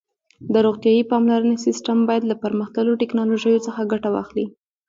د 0.53 0.55
روغتیايي 0.65 1.03
پاملرنې 1.11 1.57
سیسټم 1.65 1.97
باید 2.09 2.23
له 2.27 2.35
پرمختللو 2.43 2.99
ټکنالوژیو 3.01 3.63
څخه 3.67 3.89
ګټه 3.91 4.09
واخلي. 4.15 4.45